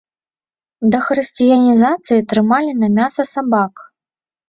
Да 0.95 1.01
хрысціянізацыі 1.09 2.25
трымалі 2.35 2.71
на 2.83 2.87
мяса 2.99 3.23
сабак. 3.37 3.73